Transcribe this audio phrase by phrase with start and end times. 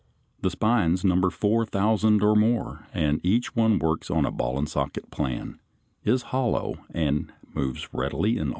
[0.41, 4.67] The spines number four thousand or more, and each one works on the ball and
[4.67, 5.59] socket plan,
[6.03, 8.49] is hollow, and moves readily in all directions.